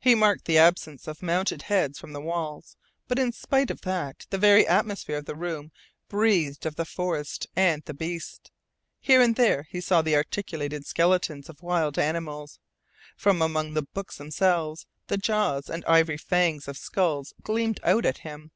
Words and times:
He 0.00 0.14
marked 0.14 0.46
the 0.46 0.56
absence 0.56 1.06
of 1.06 1.22
mounted 1.22 1.64
heads 1.64 1.98
from 1.98 2.14
the 2.14 2.20
walls, 2.22 2.78
but 3.08 3.18
in 3.18 3.30
spite 3.30 3.70
of 3.70 3.82
that 3.82 4.24
the 4.30 4.38
very 4.38 4.66
atmosphere 4.66 5.18
of 5.18 5.26
the 5.26 5.34
room 5.34 5.70
breathed 6.08 6.64
of 6.64 6.76
the 6.76 6.86
forests 6.86 7.46
and 7.54 7.82
the 7.84 7.92
beast. 7.92 8.50
Here 9.00 9.20
and 9.20 9.36
there 9.36 9.66
he 9.70 9.82
saw 9.82 10.00
the 10.00 10.16
articulated 10.16 10.86
skeletons 10.86 11.50
of 11.50 11.60
wild 11.60 11.98
animals. 11.98 12.58
From 13.18 13.42
among 13.42 13.74
the 13.74 13.82
books 13.82 14.16
themselves 14.16 14.86
the 15.08 15.18
jaws 15.18 15.68
and 15.68 15.84
ivory 15.84 16.16
fangs 16.16 16.66
of 16.66 16.78
skulls 16.78 17.34
gleamed 17.42 17.80
out 17.84 18.06
at 18.06 18.16
him. 18.24 18.52